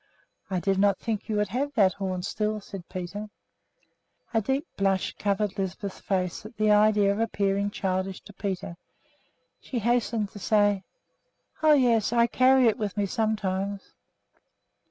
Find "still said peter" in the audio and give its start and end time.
2.23-3.29